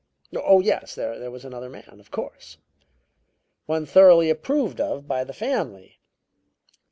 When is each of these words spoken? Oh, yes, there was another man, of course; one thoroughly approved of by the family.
Oh, 0.35 0.61
yes, 0.61 0.95
there 0.95 1.29
was 1.29 1.45
another 1.45 1.69
man, 1.69 1.99
of 1.99 2.09
course; 2.09 2.57
one 3.67 3.85
thoroughly 3.85 4.31
approved 4.31 4.81
of 4.81 5.07
by 5.07 5.23
the 5.23 5.31
family. 5.31 5.99